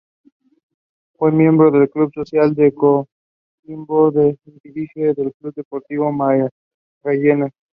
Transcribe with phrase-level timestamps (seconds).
[1.15, 4.35] Fue miembro del Club Social de Coquimbo y
[4.67, 7.53] dirigente del Club Deportivo Magallanes.